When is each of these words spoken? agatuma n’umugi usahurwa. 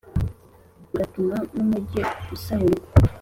agatuma 0.93 1.35
n’umugi 1.55 2.01
usahurwa. 2.35 2.85